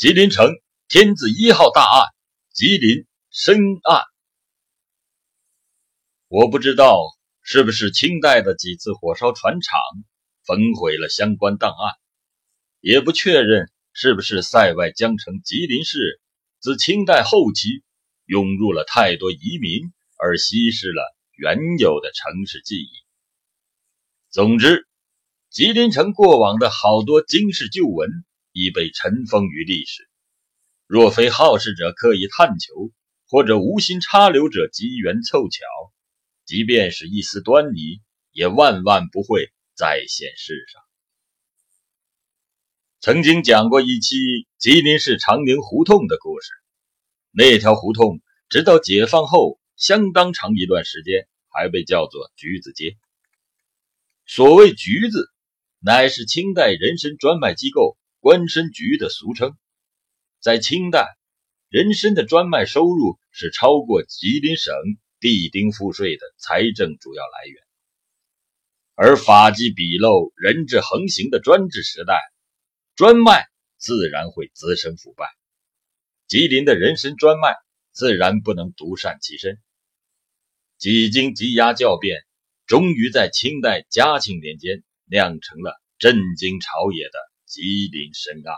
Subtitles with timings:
[0.00, 0.48] 吉林城
[0.88, 2.08] 天字一号大案，
[2.54, 4.02] 吉林深案。
[6.26, 7.02] 我不知道
[7.42, 9.78] 是不是清代的几次火烧船厂
[10.46, 11.96] 焚毁了相关档案，
[12.80, 16.18] 也不确认是不是塞外江城吉林市
[16.60, 17.84] 自清代后期
[18.24, 19.82] 涌入了太多移民
[20.16, 21.02] 而稀释了
[21.36, 22.88] 原有的城市记忆。
[24.30, 24.88] 总之，
[25.50, 28.08] 吉林城过往的好多惊世旧闻。
[28.52, 30.08] 已被尘封于历史。
[30.86, 32.90] 若非好事者刻意探求，
[33.28, 35.64] 或者无心插柳者机缘凑巧，
[36.44, 38.00] 即便是一丝端倪，
[38.32, 40.82] 也万万不会再现世上。
[42.98, 44.16] 曾经讲过一期
[44.58, 46.50] 吉林市长宁胡同的故事，
[47.30, 52.98] 那条胡同直到解放后相当长一段时间还被叫做橘子街。
[54.26, 55.30] 所谓橘子，
[55.78, 57.96] 乃是清代人参专卖机构。
[58.20, 59.56] 官绅局的俗称，
[60.40, 61.08] 在清代，
[61.70, 64.74] 人参的专卖收入是超过吉林省
[65.20, 67.62] 地丁赋税的财政主要来源。
[68.94, 72.20] 而法纪笔漏、人质横行的专制时代，
[72.94, 73.46] 专卖
[73.78, 75.26] 自然会滋生腐败。
[76.26, 77.56] 吉林的人参专卖
[77.92, 79.58] 自然不能独善其身。
[80.76, 82.22] 几经积压校辩，
[82.66, 87.29] 终于在清代嘉庆年间酿成了震惊朝野的。
[87.50, 88.54] 吉林参案。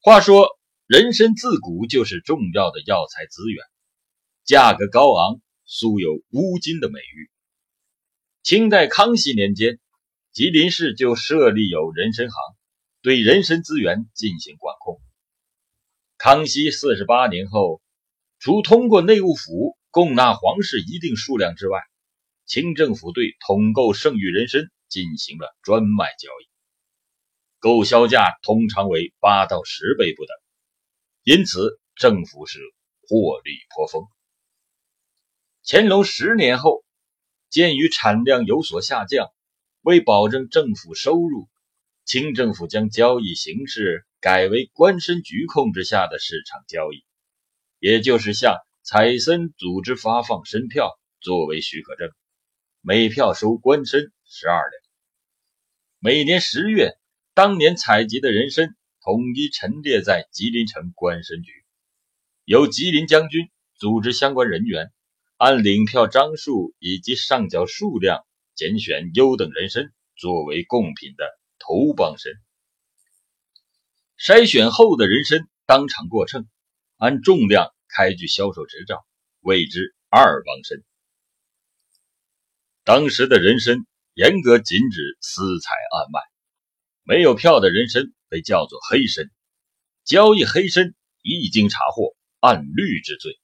[0.00, 0.50] 话说，
[0.86, 3.64] 人参自古就是重要的药材资源，
[4.44, 7.30] 价格高昂，素有“乌金”的美誉。
[8.42, 9.78] 清代康熙年间，
[10.30, 12.36] 吉林市就设立有人参行，
[13.00, 15.00] 对人参资源进行管控。
[16.18, 17.80] 康熙四十八年后，
[18.38, 21.80] 除通过内务府供纳皇室一定数量之外，
[22.44, 24.70] 清政府对统购剩余人参。
[24.88, 26.48] 进行了专卖交易，
[27.58, 30.36] 购销价通常为八到十倍不等，
[31.22, 32.60] 因此政府是
[33.08, 34.04] 获利颇丰。
[35.64, 36.84] 乾隆十年后，
[37.50, 39.28] 鉴于产量有所下降，
[39.80, 41.48] 为保证政府收入，
[42.04, 47.04] 清政府将交易形式改为官绅局控制下的市场交易，
[47.80, 52.10] 也就是向采参组织发放参票作为许可证，
[52.80, 54.12] 每票收官绅。
[54.28, 54.82] 十二两。
[55.98, 56.98] 每年十月，
[57.32, 61.64] 当年采集的人参统一陈列在吉林城官绅局，
[62.44, 64.92] 由吉林将军组织相关人员，
[65.36, 71.24] 按领票张数以及上缴数量，拣选优等人参作为贡品的
[71.58, 72.32] 头帮参。
[74.18, 76.48] 筛选后的人参当场过秤，
[76.96, 79.06] 按重量开具销售执照，
[79.40, 80.78] 谓之二帮参。
[82.82, 83.86] 当时的人参。
[84.16, 86.20] 严格禁止私采暗卖，
[87.02, 89.30] 没有票的人参被叫做黑参，
[90.04, 93.38] 交易黑参一经查获，按律治罪。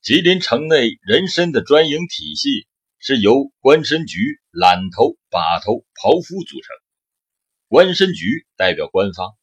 [0.00, 2.66] 吉林城内人参的专营体系
[2.98, 6.74] 是由官绅局揽头、把头、刨夫组成，
[7.68, 9.36] 官绅局代表官方，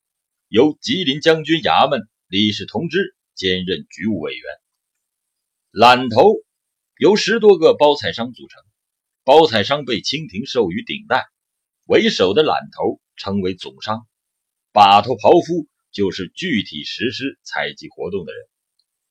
[0.47, 4.43] 由吉林将军衙门理事同知兼任局务委员，
[5.69, 6.33] 揽头
[6.97, 8.63] 由十多个包采商组成。
[9.23, 11.25] 包采商被清廷授予顶戴，
[11.85, 14.07] 为首的揽头称为总商，
[14.71, 18.47] 把头刨夫就是具体实施采集活动的人，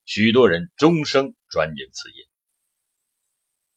[0.04, 2.26] 许多人终生专营此业。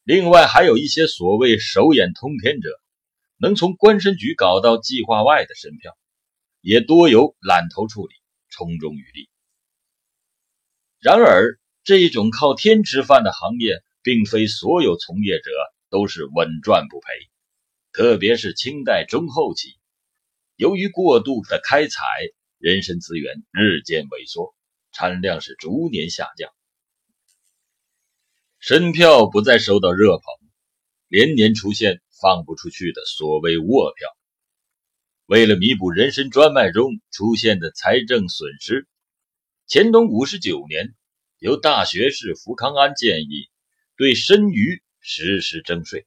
[0.03, 2.69] 另外还有一些所谓手眼通天者，
[3.37, 5.95] 能从官绅局搞到计划外的申票，
[6.59, 8.15] 也多由揽头处理，
[8.49, 9.29] 从中渔利。
[10.99, 15.51] 然而，这一种靠天吃饭的行业，并非所有从业者。
[15.91, 17.07] 都是稳赚不赔，
[17.91, 19.75] 特别是清代中后期，
[20.55, 22.01] 由于过度的开采，
[22.57, 24.55] 人参资源日渐萎缩，
[24.93, 26.49] 产量是逐年下降，
[28.61, 30.23] 参票不再受到热捧，
[31.09, 34.07] 连年出现放不出去的所谓卧票。
[35.25, 38.87] 为了弥补人参专卖中出现的财政损失，
[39.67, 40.95] 乾隆五十九年，
[41.37, 43.49] 由大学士福康安建议
[43.97, 44.81] 对参鱼。
[45.01, 46.05] 实施征税，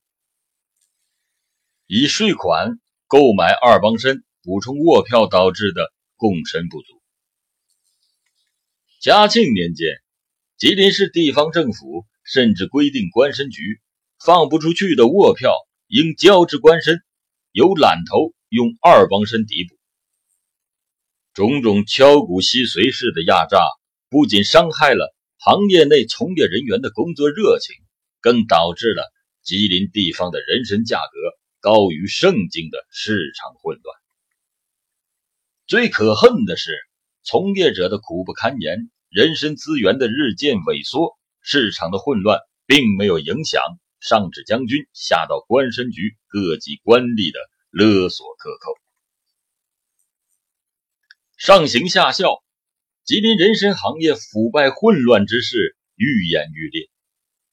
[1.86, 7.02] 以税款购买二帮参，补充卧票导致的供身不足。
[9.00, 9.88] 嘉庆年间，
[10.56, 13.80] 吉林市地方政府甚至规定，官绅局
[14.24, 15.52] 放不出去的卧票
[15.88, 17.00] 应交至官绅，
[17.50, 19.76] 由揽头用二帮参抵补。
[21.34, 23.58] 种种敲骨吸髓式的压榨，
[24.08, 27.83] 不仅伤害了行业内从业人员的工作热情。
[28.24, 29.12] 更导致了
[29.42, 33.94] 吉林地方的人参价格高于盛京的市场混乱。
[35.66, 36.72] 最可恨的是，
[37.22, 43.62] 从业者的苦不堪言，人身资源的日渐萎缩，市场的混乱，并没有影响
[44.00, 47.38] 上至将军，下到官绅局各级官吏的
[47.68, 48.72] 勒索克扣。
[51.36, 52.42] 上行下效，
[53.04, 56.88] 吉林人参行业腐败混乱之势愈演愈烈，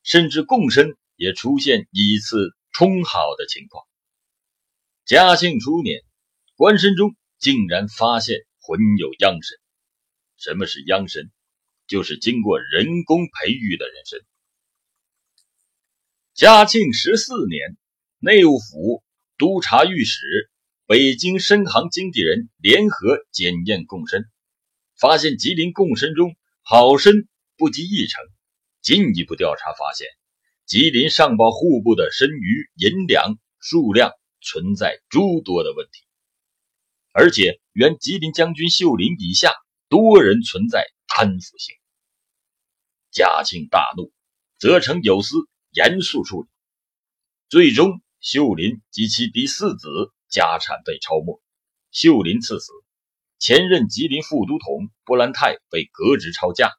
[0.03, 3.85] 甚至贡参也出现以次充好的情况。
[5.05, 6.01] 嘉庆初年，
[6.55, 9.57] 官绅中竟然发现混有央参。
[10.37, 11.29] 什么是央参？
[11.87, 14.19] 就是经过人工培育的人参。
[16.33, 17.77] 嘉庆十四年，
[18.19, 19.03] 内务府
[19.37, 20.49] 督察御史。
[20.87, 24.25] 北京参行经纪人联合检验贡参，
[24.99, 27.13] 发现吉林贡参中好参
[27.55, 28.21] 不及一成。
[28.81, 30.07] 进一步调查发现，
[30.65, 34.11] 吉林上报户部的参鱼银两数量
[34.41, 36.03] 存在诸多的问题，
[37.13, 39.53] 而且原吉林将军秀林以下
[39.89, 41.75] 多人存在贪腐性。
[43.11, 44.11] 嘉庆大怒，
[44.57, 45.35] 责成有司
[45.71, 46.49] 严肃处理。
[47.49, 50.13] 最终，秀林及其第四子。
[50.31, 51.41] 家产被抄没，
[51.91, 52.71] 秀林赐死。
[53.37, 56.71] 前任吉林副都统波兰泰被革职抄家，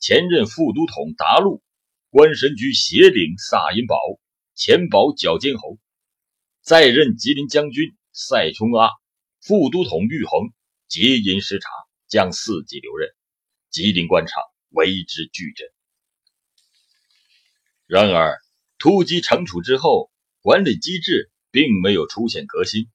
[0.00, 1.62] 前任副都统达禄、
[2.10, 3.96] 官神局协领萨银宝、
[4.54, 5.78] 前保剿监侯，
[6.62, 8.90] 再任吉林将军赛冲阿、
[9.40, 10.50] 副都统玉衡
[10.88, 11.68] 皆因失察，
[12.08, 13.10] 将四级留任，
[13.70, 15.68] 吉林官场为之巨震。
[17.86, 18.38] 然而，
[18.78, 20.10] 突击惩处之后，
[20.40, 21.30] 管理机制。
[21.52, 22.88] 并没有出现革新，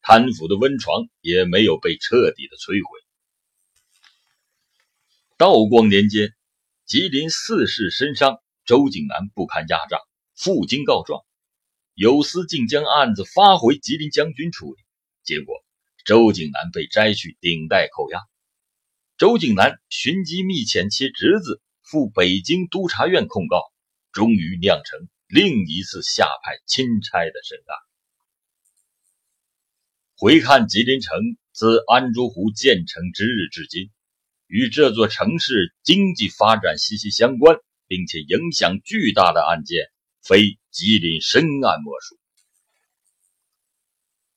[0.00, 2.98] 贪腐的温床也没有被彻底的摧毁。
[5.36, 6.34] 道光年间，
[6.90, 10.00] 吉林四世身伤周景南不堪压榨，
[10.34, 11.24] 赴京告状，
[11.94, 14.82] 有司竟将案子发回吉林将军处理，
[15.22, 15.54] 结果
[16.04, 18.18] 周景南被摘去顶戴扣押。
[19.18, 23.62] 周景南寻机密遣其侄子赴北京督察院控告，
[24.10, 24.98] 终于酿成
[25.28, 27.76] 另一次下派钦差的审案。
[30.16, 31.16] 回看吉林城
[31.52, 33.92] 自安珠湖建成之日至今，
[34.50, 37.56] 与这座城市经济发展息息相关，
[37.86, 39.86] 并且影响巨大的案件，
[40.24, 42.18] 非吉林深案莫属。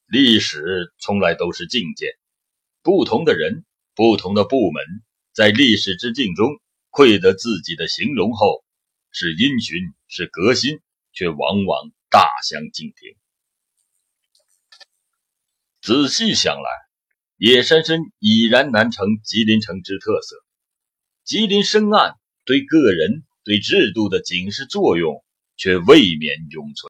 [0.05, 2.15] 历史从来都是境界，
[2.83, 3.65] 不同的人、
[3.95, 4.83] 不同的部门，
[5.33, 6.61] 在历史之境中
[6.91, 8.63] 窥得自己的形容后，
[9.09, 10.79] 是因循，是革新，
[11.11, 13.17] 却往往大相径庭。
[15.81, 16.69] 仔细想来，
[17.45, 20.37] 野山参已然难成吉林城之特色。
[21.25, 25.21] 吉林深暗对个人、对制度的警示作用，
[25.57, 26.75] 却未免永存。